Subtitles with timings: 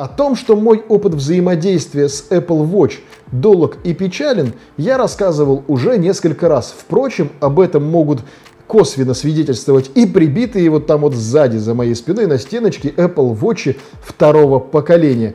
[0.00, 3.00] О том, что мой опыт взаимодействия с Apple Watch
[3.32, 6.74] долг и печален, я рассказывал уже несколько раз.
[6.74, 8.20] Впрочем, об этом могут
[8.66, 13.76] косвенно свидетельствовать и прибитые вот там вот сзади за моей спиной на стеночке Apple Watch
[14.02, 15.34] второго поколения.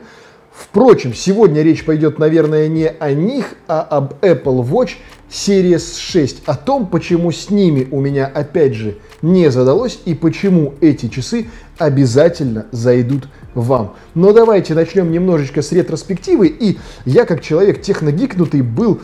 [0.50, 4.96] Впрочем, сегодня речь пойдет, наверное, не о них, а об Apple Watch
[5.30, 10.74] Series 6, о том, почему с ними у меня опять же не задалось и почему
[10.80, 13.28] эти часы обязательно зайдут
[13.60, 13.94] вам.
[14.14, 16.48] Но давайте начнем немножечко с ретроспективы.
[16.48, 19.00] И я, как человек техногикнутый, был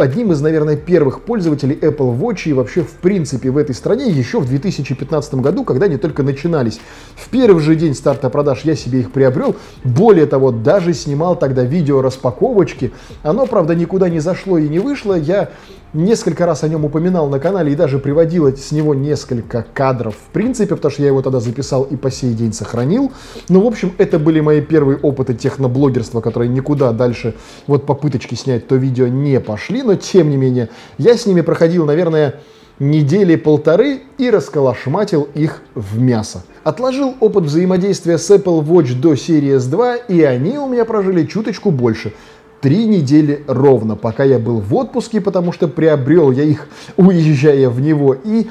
[0.00, 4.40] одним из, наверное, первых пользователей Apple Watch и вообще в принципе в этой стране еще
[4.40, 6.80] в 2015 году, когда они только начинались.
[7.14, 9.56] В первый же день старта продаж я себе их приобрел.
[9.84, 12.92] Более того, даже снимал тогда видео распаковочки.
[13.22, 15.14] Оно, правда, никуда не зашло и не вышло.
[15.14, 15.50] Я
[15.92, 20.32] несколько раз о нем упоминал на канале и даже приводил с него несколько кадров в
[20.32, 23.12] принципе, потому что я его тогда записал и по сей день сохранил.
[23.48, 27.34] Ну, в общем, это были мои первые опыты техноблогерства, которые никуда дальше
[27.66, 31.84] вот попыточки снять то видео не пошли, но тем не менее, я с ними проходил,
[31.84, 32.36] наверное,
[32.78, 36.44] недели полторы и расколошматил их в мясо.
[36.62, 41.72] Отложил опыт взаимодействия с Apple Watch до Series 2, и они у меня прожили чуточку
[41.72, 42.12] больше–
[42.60, 47.80] три недели ровно, пока я был в отпуске, потому что приобрел я их, уезжая в
[47.80, 48.14] него.
[48.22, 48.48] И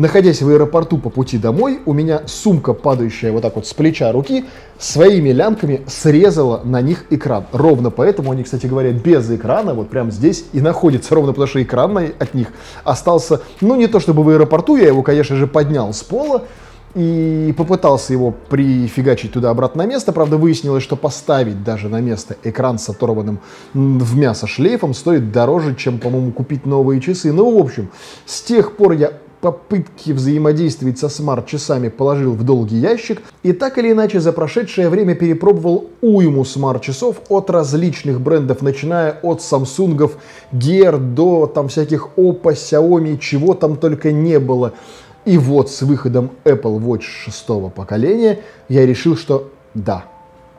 [0.00, 4.10] находясь в аэропорту по пути домой, у меня сумка, падающая вот так вот с плеча
[4.12, 4.46] руки,
[4.78, 7.44] своими лямками срезала на них экран.
[7.52, 11.62] Ровно поэтому они, кстати говоря, без экрана, вот прямо здесь и находится, ровно потому что
[11.62, 12.48] экран от них
[12.82, 16.44] остался, ну не то чтобы в аэропорту, я его, конечно же, поднял с пола,
[16.94, 20.12] и попытался его прифигачить туда-обратно на место.
[20.12, 23.38] Правда, выяснилось, что поставить даже на место экран с оторванным
[23.74, 27.32] в мясо шлейфом стоит дороже, чем, по-моему, купить новые часы.
[27.32, 27.90] Ну, в общем,
[28.26, 33.92] с тех пор я попытки взаимодействовать со смарт-часами положил в долгий ящик и так или
[33.92, 40.10] иначе за прошедшее время перепробовал уйму смарт-часов от различных брендов, начиная от Samsung,
[40.52, 44.74] Gear до там всяких Oppo, Xiaomi, чего там только не было.
[45.24, 50.04] И вот с выходом Apple Watch шестого поколения я решил, что да,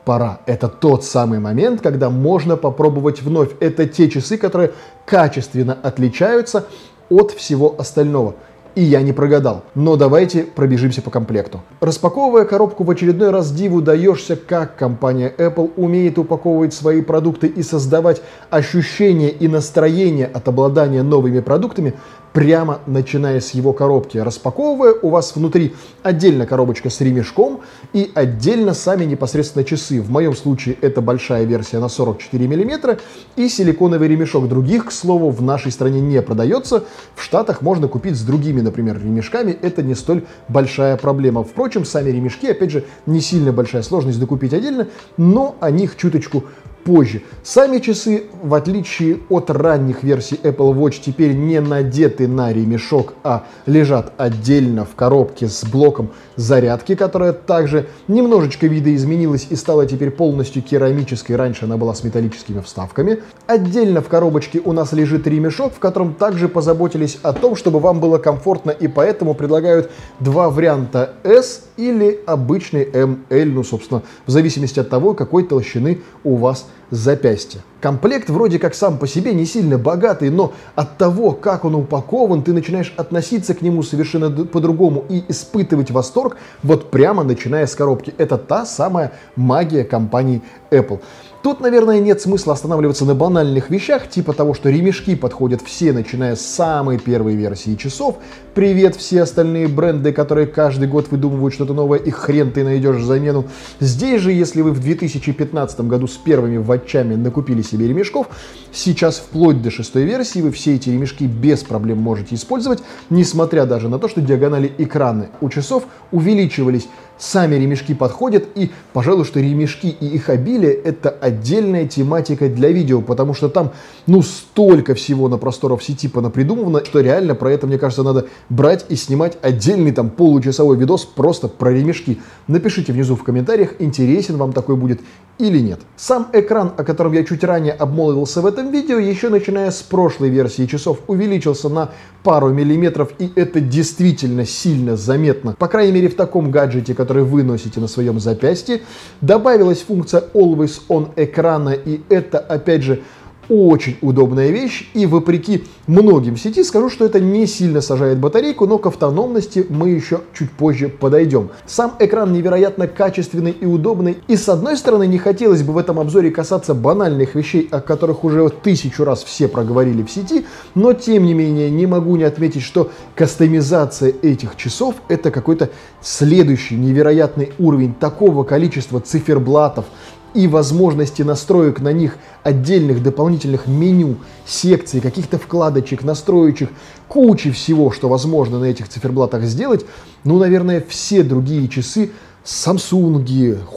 [0.04, 0.40] пора.
[0.46, 3.50] Это тот самый момент, когда можно попробовать вновь.
[3.60, 4.72] Это те часы, которые
[5.04, 6.66] качественно отличаются
[7.10, 8.34] от всего остального.
[8.74, 9.64] И я не прогадал.
[9.74, 11.60] Но давайте пробежимся по комплекту.
[11.80, 17.62] Распаковывая коробку в очередной раз диву, даешься, как компания Apple умеет упаковывать свои продукты и
[17.62, 21.94] создавать ощущение и настроение от обладания новыми продуктами,
[22.32, 24.18] прямо начиная с его коробки.
[24.18, 27.60] Распаковывая, у вас внутри отдельно коробочка с ремешком
[27.92, 30.00] и отдельно сами непосредственно часы.
[30.00, 32.98] В моем случае это большая версия на 44 мм
[33.36, 34.48] и силиконовый ремешок.
[34.48, 36.84] Других, к слову, в нашей стране не продается.
[37.14, 39.56] В Штатах можно купить с другими, например, ремешками.
[39.60, 41.44] Это не столь большая проблема.
[41.44, 46.44] Впрочем, сами ремешки, опять же, не сильно большая сложность докупить отдельно, но о них чуточку
[46.84, 47.22] позже.
[47.42, 53.44] Сами часы, в отличие от ранних версий Apple Watch, теперь не надеты на ремешок, а
[53.66, 60.62] лежат отдельно в коробке с блоком зарядки, которая также немножечко видоизменилась и стала теперь полностью
[60.62, 61.36] керамической.
[61.36, 63.18] Раньше она была с металлическими вставками.
[63.46, 68.00] Отдельно в коробочке у нас лежит ремешок, в котором также позаботились о том, чтобы вам
[68.00, 74.78] было комфортно, и поэтому предлагают два варианта S или обычный ML, ну, собственно, в зависимости
[74.78, 77.62] от того, какой толщины у вас запястье.
[77.80, 82.42] Комплект вроде как сам по себе не сильно богатый, но от того, как он упакован,
[82.42, 88.14] ты начинаешь относиться к нему совершенно по-другому и испытывать восторг вот прямо начиная с коробки.
[88.18, 91.00] Это та самая магия компании Apple.
[91.42, 96.36] Тут, наверное, нет смысла останавливаться на банальных вещах, типа того, что ремешки подходят все, начиная
[96.36, 98.18] с самой первой версии часов.
[98.54, 103.46] Привет все остальные бренды, которые каждый год выдумывают что-то новое, и хрен ты найдешь замену.
[103.80, 108.28] Здесь же, если вы в 2015 году с первыми ватчами накупили себе ремешков,
[108.70, 113.88] сейчас вплоть до шестой версии вы все эти ремешки без проблем можете использовать, несмотря даже
[113.88, 116.86] на то, что диагонали экраны у часов увеличивались
[117.22, 123.00] сами ремешки подходят, и, пожалуй, что ремешки и их обилие– это отдельная тематика для видео,
[123.00, 123.70] потому что там,
[124.08, 128.86] ну, столько всего на просторов сети понапридумывано, что реально про это, мне кажется, надо брать
[128.88, 132.20] и снимать отдельный там получасовой видос просто про ремешки.
[132.48, 135.00] Напишите внизу в комментариях, интересен вам такой будет
[135.38, 135.80] или нет.
[135.96, 140.28] Сам экран, о котором я чуть ранее обмолвился в этом видео, еще начиная с прошлой
[140.28, 141.90] версии часов, увеличился на
[142.22, 145.54] пару миллиметров, и это действительно сильно заметно.
[145.58, 148.82] По крайней мере, в таком гаджете, который вы носите на своем запястье.
[149.20, 153.02] Добавилась функция Always On экрана, и это, опять же,
[153.48, 158.66] очень удобная вещь, и вопреки многим в сети скажу, что это не сильно сажает батарейку,
[158.66, 161.50] но к автономности мы еще чуть позже подойдем.
[161.66, 165.98] Сам экран невероятно качественный и удобный, и с одной стороны не хотелось бы в этом
[165.98, 171.24] обзоре касаться банальных вещей, о которых уже тысячу раз все проговорили в сети, но тем
[171.24, 177.94] не менее не могу не отметить, что кастомизация этих часов это какой-то следующий невероятный уровень
[177.94, 179.86] такого количества циферблатов,
[180.34, 186.70] и возможности настроек на них отдельных дополнительных меню, секций, каких-то вкладочек, настроечек,
[187.08, 189.84] кучи всего, что возможно на этих циферблатах сделать,
[190.24, 192.10] ну, наверное, все другие часы
[192.44, 193.24] Samsung,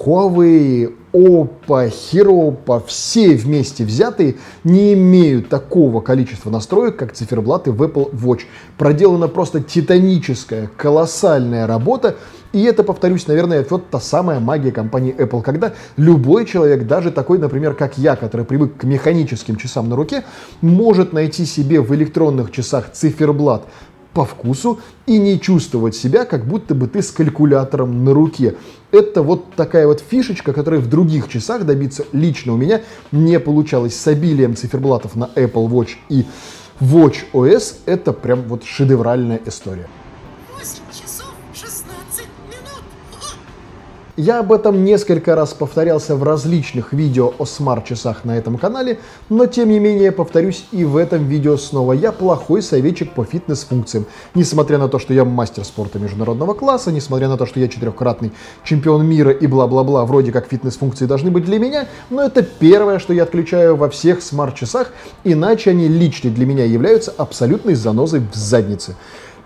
[0.05, 8.11] Huawei, Oppo, Hiropa, все вместе взятые не имеют такого количества настроек, как циферблаты в Apple
[8.11, 8.41] Watch.
[8.77, 12.15] Проделана просто титаническая, колоссальная работа,
[12.53, 17.37] и это, повторюсь, наверное, вот та самая магия компании Apple, когда любой человек, даже такой,
[17.37, 20.23] например, как я, который привык к механическим часам на руке,
[20.61, 23.65] может найти себе в электронных часах циферблат
[24.15, 28.55] по вкусу и не чувствовать себя, как будто бы ты с калькулятором на руке.
[28.91, 32.81] Это вот такая вот фишечка, которая в других часах добиться лично у меня
[33.11, 36.25] не получалось с обилием циферблатов на Apple Watch и
[36.79, 37.79] Watch OS.
[37.85, 39.89] Это прям вот шедевральная история.
[44.17, 49.45] Я об этом несколько раз повторялся в различных видео о смарт-часах на этом канале, но
[49.45, 51.91] тем не менее повторюсь и в этом видео снова.
[51.91, 54.05] Я плохой советчик по фитнес-функциям.
[54.33, 58.31] Несмотря на то, что я мастер спорта международного класса, несмотря на то, что я четырехкратный
[58.63, 63.11] чемпион мира и бла-бла-бла, вроде как фитнес-функции должны быть для меня, но это первое, что
[63.11, 64.93] я отключаю во всех смарт-часах,
[65.25, 68.95] иначе они лично для меня являются абсолютной занозой в заднице.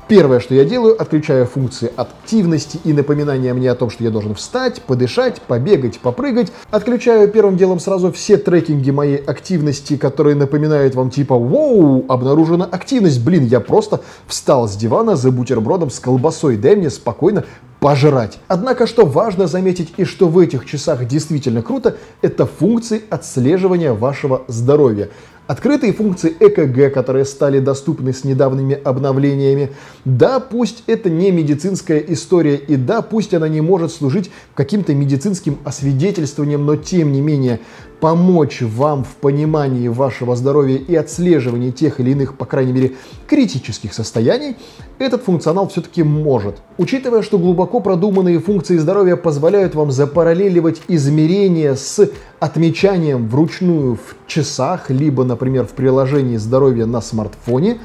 [0.10, 4.34] Первое, что я делаю, отключаю функции активности и напоминания мне о том, что я должен
[4.34, 6.52] встать, подышать, побегать, попрыгать.
[6.72, 13.24] Отключаю первым делом сразу все трекинги моей активности, которые напоминают вам типа «Воу, обнаружена активность,
[13.24, 17.46] блин, я просто встал с дивана за бутербродом с колбасой, дай мне спокойно
[17.80, 18.40] пожрать.
[18.48, 24.42] Однако, что важно заметить и что в этих часах действительно круто, это функции отслеживания вашего
[24.48, 25.10] здоровья.
[25.50, 29.72] Открытые функции ЭКГ, которые стали доступны с недавними обновлениями.
[30.06, 35.58] Да, пусть это не медицинская история, и да, пусть она не может служить каким-то медицинским
[35.66, 37.62] освидетельствованием, но тем не менее
[38.00, 42.96] помочь вам в понимании вашего здоровья и отслеживании тех или иных, по крайней мере,
[43.28, 44.56] критических состояний,
[44.98, 46.58] этот функционал все-таки может.
[46.78, 52.10] Учитывая, что глубоко продуманные функции здоровья позволяют вам запараллеливать измерения с
[52.40, 57.80] отмечанием вручную в часах, либо, например, в приложении здоровья на смартфоне,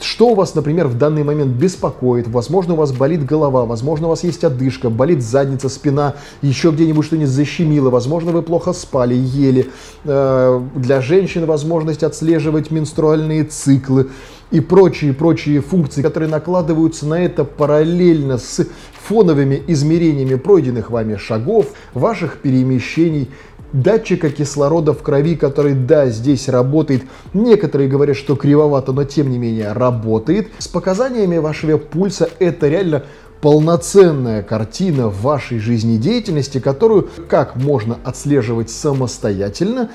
[0.00, 2.28] что у вас, например, в данный момент беспокоит?
[2.28, 7.06] Возможно, у вас болит голова, возможно, у вас есть одышка, болит задница, спина, еще где-нибудь
[7.06, 9.70] что-нибудь защемило, возможно, вы плохо спали, ели.
[10.04, 14.10] Э, для женщин возможность отслеживать менструальные циклы
[14.50, 18.66] и прочие-прочие функции, которые накладываются на это параллельно с
[19.08, 23.30] фоновыми измерениями пройденных вами шагов, ваших перемещений,
[23.72, 27.02] датчика кислорода в крови, который, да, здесь работает.
[27.34, 30.48] Некоторые говорят, что кривовато, но тем не менее работает.
[30.58, 33.04] С показаниями вашего пульса это реально
[33.40, 39.90] полноценная картина вашей жизнедеятельности, которую как можно отслеживать самостоятельно,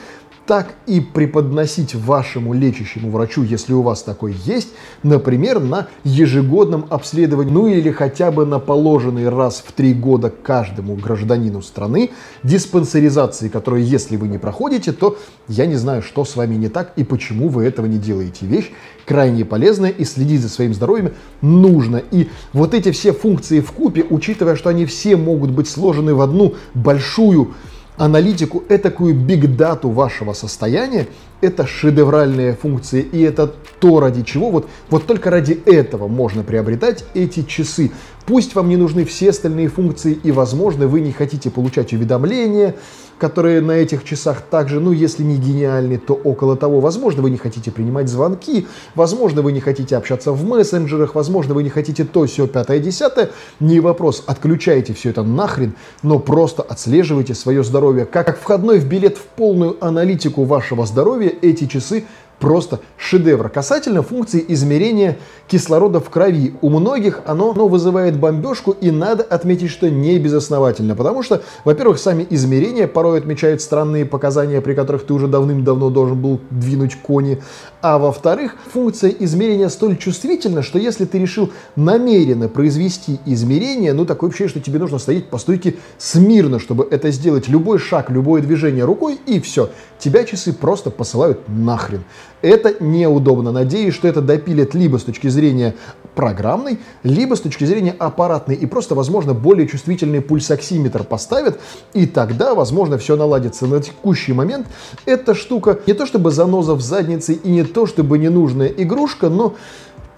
[0.52, 4.68] так и преподносить вашему лечащему врачу, если у вас такой есть,
[5.02, 10.96] например, на ежегодном обследовании, ну или хотя бы на положенный раз в три года каждому
[10.96, 12.10] гражданину страны
[12.44, 16.92] диспансеризации, которую, если вы не проходите, то я не знаю, что с вами не так
[16.98, 18.46] и почему вы этого не делаете.
[18.46, 18.74] Вещь
[19.06, 22.04] крайне полезная и следить за своим здоровьем нужно.
[22.12, 26.20] И вот эти все функции в купе, учитывая, что они все могут быть сложены в
[26.20, 27.54] одну большую
[27.98, 31.08] аналитику, этакую бигдату вашего состояния,
[31.42, 37.04] это шедевральные функции, и это то, ради чего, вот, вот только ради этого можно приобретать
[37.14, 37.92] эти часы.
[38.26, 42.76] Пусть вам не нужны все остальные функции, и, возможно, вы не хотите получать уведомления,
[43.22, 46.80] которые на этих часах также, ну, если не гениальны, то около того.
[46.80, 51.62] Возможно, вы не хотите принимать звонки, возможно, вы не хотите общаться в мессенджерах, возможно, вы
[51.62, 53.30] не хотите то, все, пятое, десятое.
[53.60, 58.06] Не вопрос, отключайте все это нахрен, но просто отслеживайте свое здоровье.
[58.06, 62.06] Как входной в билет в полную аналитику вашего здоровья эти часы
[62.42, 63.48] просто шедевр.
[63.50, 65.18] Касательно функции измерения
[65.48, 66.56] кислорода в крови.
[66.62, 70.96] У многих оно, оно вызывает бомбежку и надо отметить, что не безосновательно.
[70.96, 76.20] Потому что, во-первых, сами измерения порой отмечают странные показания, при которых ты уже давным-давно должен
[76.20, 77.42] был двинуть кони.
[77.82, 84.30] А во-вторых, функция измерения столь чувствительна, что если ты решил намеренно произвести измерение, ну такое
[84.30, 87.48] ощущение, что тебе нужно стоять по стойке смирно, чтобы это сделать.
[87.48, 89.70] Любой шаг, любое движение рукой и все
[90.02, 92.04] тебя часы просто посылают нахрен.
[92.42, 93.52] Это неудобно.
[93.52, 95.76] Надеюсь, что это допилят либо с точки зрения
[96.16, 98.56] программной, либо с точки зрения аппаратной.
[98.56, 101.60] И просто, возможно, более чувствительный пульсоксиметр поставят,
[101.94, 103.68] и тогда, возможно, все наладится.
[103.68, 104.68] На текущий момент
[105.06, 109.56] эта штука не то чтобы заноза в заднице и не то чтобы ненужная игрушка, но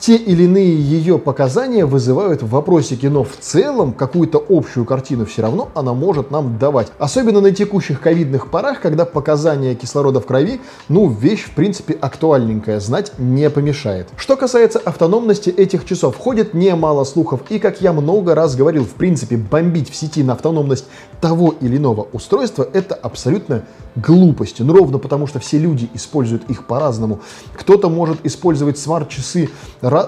[0.03, 5.69] те или иные ее показания вызывают вопросики, но в целом какую-то общую картину все равно
[5.75, 6.91] она может нам давать.
[6.99, 12.81] Особенно на текущих ковидных порах, когда показания кислорода в крови, ну, вещь, в принципе, актуальненькая,
[12.81, 14.09] знать не помешает.
[14.17, 18.95] Что касается автономности этих часов, ходит немало слухов, и, как я много раз говорил, в
[18.95, 20.83] принципе, бомбить в сети на автономность
[21.21, 23.63] того или иного устройства– это абсолютно
[23.95, 24.59] глупость.
[24.59, 27.21] Ну, ровно потому, что все люди используют их по-разному.
[27.53, 29.49] Кто-то может использовать смарт-часы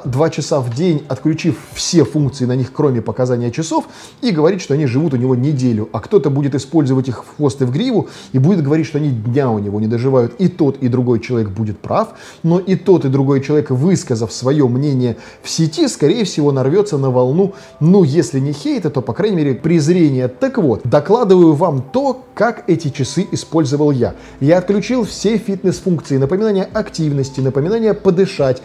[0.05, 3.85] два часа в день, отключив все функции на них, кроме показания часов,
[4.21, 5.89] и говорить, что они живут у него неделю.
[5.91, 9.09] А кто-то будет использовать их в хвост и в гриву, и будет говорить, что они
[9.09, 10.33] дня у него не доживают.
[10.39, 12.09] И тот, и другой человек будет прав,
[12.43, 17.11] но и тот, и другой человек, высказав свое мнение в сети, скорее всего, нарвется на
[17.11, 20.27] волну, ну, если не хейта, то, по крайней мере, презрения.
[20.27, 24.15] Так вот, докладываю вам то, как эти часы использовал я.
[24.39, 28.61] Я отключил все фитнес-функции, напоминания активности, напоминания подышать,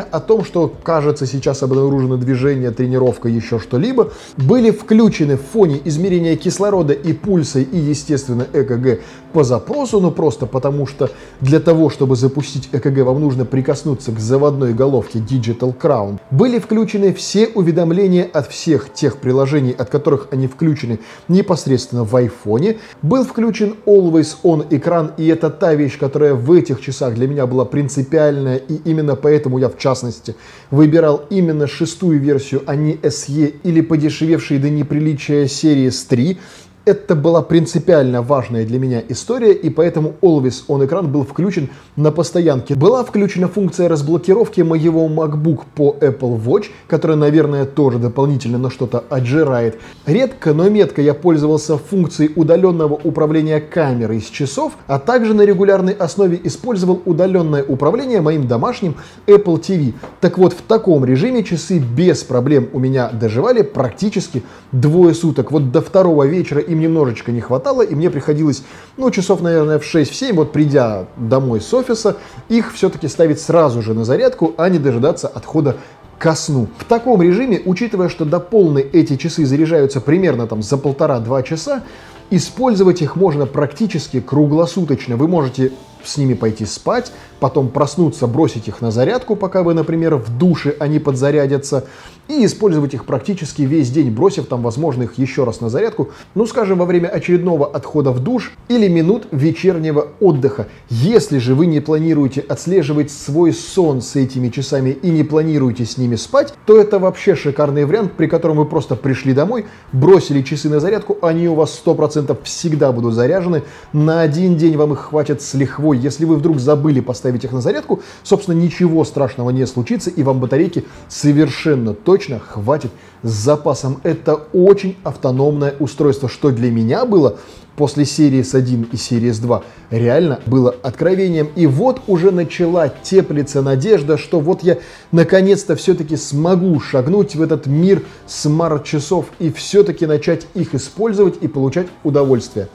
[0.00, 6.36] о том, что, кажется, сейчас обнаружено движение, тренировка, еще что-либо, были включены в фоне измерения
[6.36, 9.00] кислорода и пульса и, естественно, ЭКГ
[9.32, 14.18] по запросу, но просто потому что для того, чтобы запустить ЭКГ, вам нужно прикоснуться к
[14.18, 16.18] заводной головке Digital Crown.
[16.30, 22.78] Были включены все уведомления от всех тех приложений, от которых они включены непосредственно в iPhone.
[23.02, 27.46] Был включен Always On экран, и это та вещь, которая в этих часах для меня
[27.46, 30.36] была принципиальная, и именно поэтому я в частности
[30.70, 36.38] выбирал именно шестую версию, а не SE или подешевевшие до неприличия серии s 3,
[36.84, 42.10] это была принципиально важная для меня история, и поэтому Always On экран был включен на
[42.10, 42.74] постоянке.
[42.74, 49.04] Была включена функция разблокировки моего MacBook по Apple Watch, которая, наверное, тоже дополнительно на что-то
[49.10, 49.78] отжирает.
[50.06, 55.92] Редко, но метко я пользовался функцией удаленного управления камерой с часов, а также на регулярной
[55.92, 58.94] основе использовал удаленное управление моим домашним
[59.26, 59.92] Apple TV.
[60.20, 65.52] Так вот, в таком режиме часы без проблем у меня доживали практически двое суток.
[65.52, 68.62] Вот до второго вечера им немножечко не хватало, и мне приходилось,
[68.96, 72.16] ну, часов, наверное, в 6-7, вот придя домой с офиса,
[72.48, 75.76] их все-таки ставить сразу же на зарядку, а не дожидаться отхода
[76.18, 76.68] ко сну.
[76.78, 81.82] В таком режиме, учитывая, что до полной эти часы заряжаются примерно там за полтора-два часа,
[82.30, 85.16] использовать их можно практически круглосуточно.
[85.16, 85.72] Вы можете
[86.04, 90.76] с ними пойти спать, потом проснуться, бросить их на зарядку, пока вы, например, в душе
[90.78, 91.86] они подзарядятся,
[92.30, 96.46] и использовать их практически весь день, бросив там, возможно, их еще раз на зарядку, ну,
[96.46, 100.68] скажем, во время очередного отхода в душ или минут вечернего отдыха.
[100.88, 105.98] Если же вы не планируете отслеживать свой сон с этими часами и не планируете с
[105.98, 110.68] ними спать, то это вообще шикарный вариант, при котором вы просто пришли домой, бросили часы
[110.68, 115.42] на зарядку, они у вас 100% всегда будут заряжены, на один день вам их хватит
[115.42, 115.89] с лихвой.
[115.92, 120.40] Если вы вдруг забыли поставить их на зарядку, собственно, ничего страшного не случится, и вам
[120.40, 122.90] батарейки совершенно точно хватит
[123.22, 124.00] с запасом.
[124.02, 127.38] Это очень автономное устройство, что для меня было
[127.76, 131.48] после серии S1 и серии S2 реально было откровением.
[131.56, 134.78] И вот уже начала теплиться надежда, что вот я
[135.12, 141.86] наконец-то все-таки смогу шагнуть в этот мир смарт-часов и все-таки начать их использовать и получать
[142.04, 142.68] удовольствие.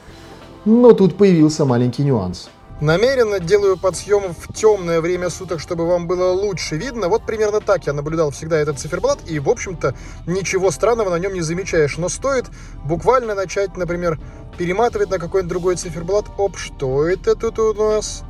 [0.65, 2.50] Но тут появился маленький нюанс.
[2.82, 7.08] Намеренно делаю подсъем в темное время суток, чтобы вам было лучше видно.
[7.08, 9.96] Вот примерно так я наблюдал всегда этот циферблат, и, в общем-то,
[10.27, 11.98] ничего странного на нем не замечаешь.
[11.98, 12.46] Но стоит
[12.84, 14.20] буквально начать, например,
[14.58, 16.25] перематывать на какой-нибудь другой циферблат.
[16.38, 18.24] Оп, что это тут у нас?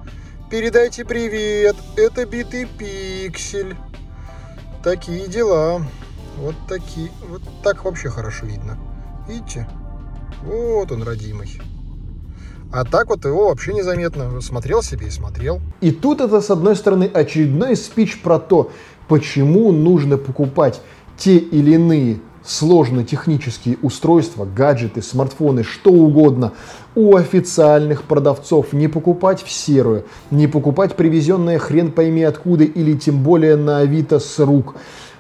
[0.51, 3.75] Передайте привет, это битый пиксель.
[4.83, 5.81] Такие дела.
[6.37, 7.09] Вот такие.
[7.27, 8.77] Вот так вообще хорошо видно.
[9.27, 9.67] Видите?
[10.43, 11.59] Вот он, родимый.
[12.75, 14.41] А так вот его вообще незаметно.
[14.41, 15.61] Смотрел себе и смотрел.
[15.79, 18.69] И тут это, с одной стороны, очередной спич про то,
[19.07, 20.81] почему нужно покупать
[21.17, 26.51] те или иные сложные технические устройства, гаджеты, смартфоны, что угодно
[26.95, 33.23] у официальных продавцов, не покупать в серую, не покупать привезенное хрен пойми откуда или тем
[33.23, 34.75] более на Авито с рук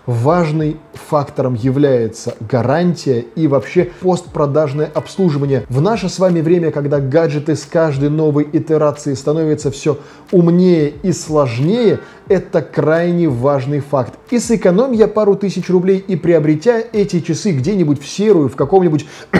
[0.05, 5.65] важным фактором является гарантия и вообще постпродажное обслуживание.
[5.69, 9.97] В наше с вами время, когда гаджеты с каждой новой итерацией становятся все
[10.31, 14.13] умнее и сложнее, это крайне важный факт.
[14.31, 19.05] И сэкономь я пару тысяч рублей и приобретя эти часы где-нибудь в серую, в каком-нибудь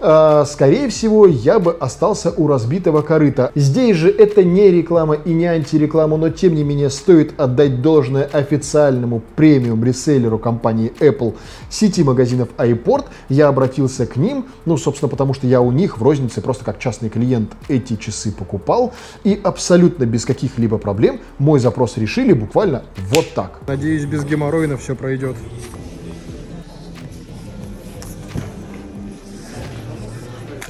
[0.00, 3.52] э, скорее всего, я бы остался у разбитого корыта.
[3.54, 8.24] Здесь же это не реклама и не антиреклама, но тем не менее стоит отдать должное
[8.24, 11.34] официальному премиум реселлеру компании Apple
[11.68, 13.06] сети магазинов iPort.
[13.28, 16.78] Я обратился к ним, ну, собственно, потому что я у них в рознице просто как
[16.78, 18.92] частный клиент эти часы покупал,
[19.24, 23.60] и абсолютно без каких-либо проблем мой запрос решили буквально вот так.
[23.66, 25.36] Надеюсь, без геморройна все пройдет.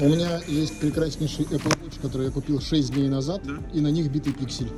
[0.00, 3.54] У меня есть прекраснейший Apple Watch, который я купил 6 дней назад, Да?
[3.74, 4.70] и на них битый пиксель.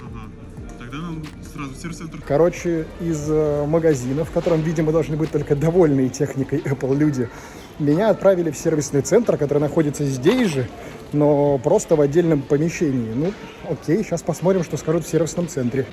[0.00, 0.30] Ага.
[0.78, 1.22] Тогда нам
[1.52, 2.22] сразу в сервис-центр.
[2.26, 7.28] Короче, из э, магазина, в котором, видимо, должны быть только довольные техникой Apple люди,
[7.78, 10.68] меня отправили в сервисный центр, который находится здесь же,
[11.12, 13.12] но просто в отдельном помещении.
[13.14, 13.32] Ну,
[13.68, 15.86] окей, сейчас посмотрим, что скажут в сервисном центре.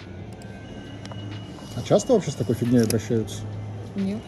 [1.76, 3.42] А часто вообще с такой фигней обращаются?
[3.96, 4.20] Нет.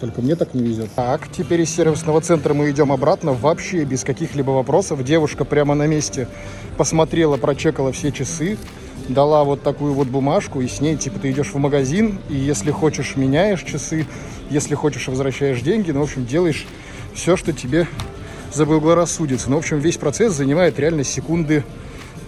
[0.00, 0.88] Только мне так не везет.
[0.96, 5.04] Так, теперь из сервисного центра мы идем обратно, вообще без каких-либо вопросов.
[5.04, 6.26] Девушка прямо на месте
[6.78, 8.56] посмотрела, прочекала все часы,
[9.08, 12.70] дала вот такую вот бумажку, и с ней, типа, ты идешь в магазин, и если
[12.70, 14.06] хочешь, меняешь часы,
[14.48, 16.66] если хочешь, возвращаешь деньги, ну, в общем, делаешь
[17.14, 17.86] все, что тебе
[18.54, 19.50] заблагорассудится.
[19.50, 21.62] Ну, в общем, весь процесс занимает реально секунды,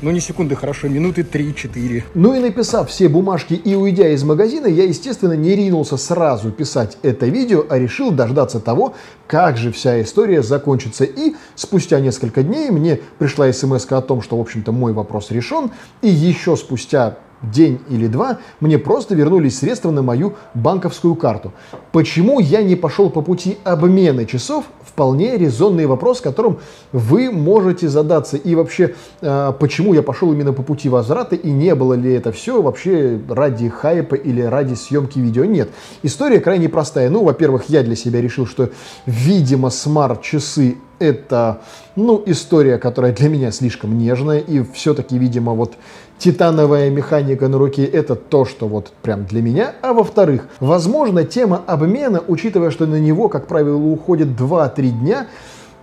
[0.03, 2.03] ну, не секунды, хорошо, минуты 3-4.
[2.15, 6.99] Ну и написав все бумажки и уйдя из магазина, я, естественно, не ринулся сразу писать
[7.03, 8.95] это видео, а решил дождаться того,
[9.29, 11.05] как же вся история закончится.
[11.05, 15.71] И спустя несколько дней мне пришла смс о том, что, в общем-то, мой вопрос решен.
[16.03, 21.53] И еще спустя день или два мне просто вернулись средства на мою банковскую карту.
[21.93, 24.65] Почему я не пошел по пути обмена часов?
[24.83, 26.59] Вполне резонный вопрос, которым
[26.93, 28.37] вы можете задаться.
[28.37, 32.31] И вообще, э, почему я пошел именно по пути возврата и не было ли это
[32.31, 35.45] все вообще ради хайпа или ради съемки видео?
[35.45, 35.71] Нет.
[36.03, 37.09] История крайне простая.
[37.09, 38.71] Ну, во-первых, я для себя решил, что,
[39.07, 41.63] видимо, смарт-часы это,
[41.97, 45.75] ну, история, которая для меня слишком нежная, и все-таки, видимо, вот
[46.23, 49.75] титановая механика на руке это то, что вот прям для меня.
[49.83, 55.27] А во-вторых, возможно, тема обмена, учитывая, что на него, как правило, уходит 2-3 дня,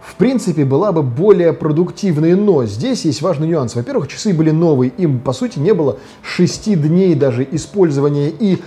[0.01, 3.75] в принципе, была бы более продуктивной, но здесь есть важный нюанс.
[3.75, 8.60] Во-первых, часы были новые, им, по сути, не было 6 дней даже использования, и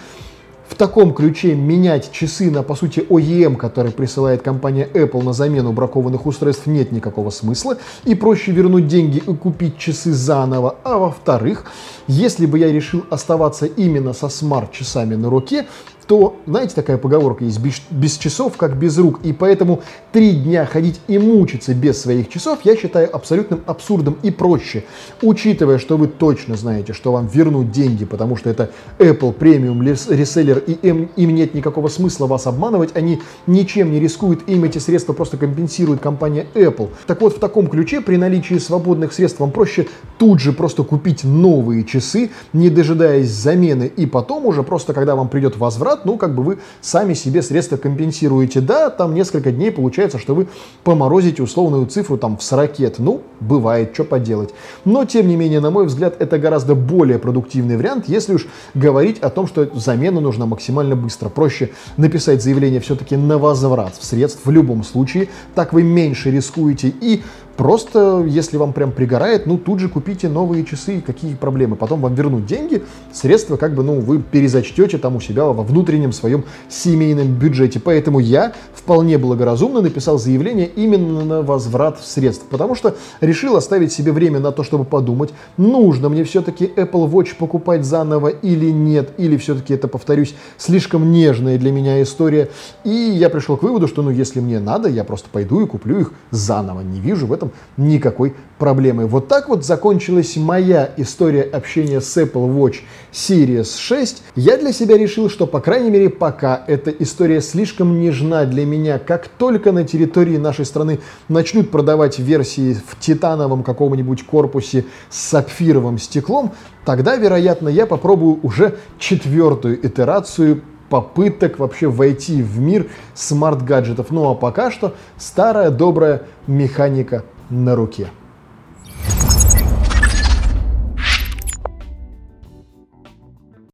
[0.73, 5.71] в таком ключе менять часы на, по сути, OEM, который присылает компания Apple на замену
[5.71, 7.77] бракованных устройств, нет никакого смысла.
[8.05, 10.77] И проще вернуть деньги и купить часы заново.
[10.83, 11.67] А во-вторых,
[12.07, 15.67] если бы я решил оставаться именно со смарт-часами на руке,
[16.07, 19.21] то, знаете, такая поговорка есть, без, без часов, как без рук.
[19.23, 19.81] И поэтому
[20.13, 24.85] три дня ходить и мучиться без своих часов я считаю абсолютным абсурдом и проще.
[25.23, 30.59] Учитывая, что вы точно знаете, что вам вернут деньги, потому что это Apple премиум реселлер,
[30.59, 35.13] и им, им нет никакого смысла вас обманывать, они ничем не рискуют, им эти средства
[35.13, 36.91] просто компенсирует компания Apple.
[37.07, 39.89] Так вот, в таком ключе, при наличии свободных средств, вам проще
[40.19, 45.29] тут же просто купить новые часы, не дожидаясь замены, и потом уже просто, когда вам
[45.29, 48.61] придет возврат, ну, как бы вы сами себе средства компенсируете.
[48.61, 50.49] Да, там несколько дней получается, что вы
[50.85, 52.99] поморозите условную цифру там в 40.
[52.99, 54.51] Ну, бывает, что поделать.
[54.85, 59.19] Но, тем не менее, на мой взгляд, это гораздо более продуктивный вариант, если уж говорить
[59.19, 61.29] о том, что замена нужна максимально быстро.
[61.29, 67.23] Проще написать заявление все-таки на возврат средств в любом случае, так вы меньше рискуете и
[67.57, 71.77] Просто, если вам прям пригорает, ну тут же купите новые часы, какие проблемы.
[71.77, 76.13] Потом вам вернут деньги, средства как бы, ну, вы перезачтете там у себя во внутреннем
[76.13, 77.81] своем семейном бюджете.
[77.81, 84.13] Поэтому я вполне благоразумно написал заявление именно на возврат средств, потому что решил оставить себе
[84.13, 89.37] время на то, чтобы подумать, нужно мне все-таки Apple Watch покупать заново или нет, или
[89.37, 92.49] все-таки это, повторюсь, слишком нежная для меня история.
[92.85, 96.01] И я пришел к выводу, что, ну, если мне надо, я просто пойду и куплю
[96.01, 96.81] их заново.
[96.81, 99.07] Не вижу в этом никакой проблемы.
[99.07, 102.77] Вот так вот закончилась моя история общения с Apple Watch
[103.13, 104.23] Series 6.
[104.37, 108.99] Я для себя решил, что, по крайней мере, пока эта история слишком нежна для меня,
[108.99, 115.99] как только на территории нашей страны начнут продавать версии в титановом каком-нибудь корпусе с сапфировым
[115.99, 116.53] стеклом,
[116.85, 124.09] тогда, вероятно, я попробую уже четвертую итерацию попыток вообще войти в мир смарт-гаджетов.
[124.11, 128.09] Ну а пока что старая добрая механика на руке.